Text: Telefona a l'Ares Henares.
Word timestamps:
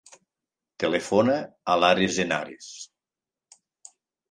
Telefona 0.83 1.35
a 1.75 1.77
l'Ares 1.83 2.19
Henares. 2.25 2.73